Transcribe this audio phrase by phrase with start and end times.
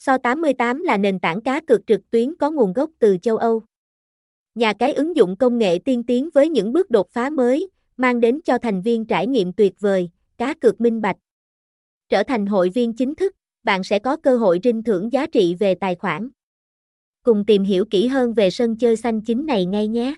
[0.00, 3.62] So 88 là nền tảng cá cược trực tuyến có nguồn gốc từ châu Âu.
[4.54, 8.20] Nhà cái ứng dụng công nghệ tiên tiến với những bước đột phá mới, mang
[8.20, 11.16] đến cho thành viên trải nghiệm tuyệt vời, cá cược minh bạch.
[12.08, 15.54] Trở thành hội viên chính thức, bạn sẽ có cơ hội rinh thưởng giá trị
[15.54, 16.30] về tài khoản.
[17.22, 20.14] Cùng tìm hiểu kỹ hơn về sân chơi xanh chính này ngay nhé.